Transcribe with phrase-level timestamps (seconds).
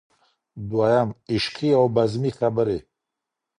[0.69, 2.77] دويم: عشقي او بزمي خبرې.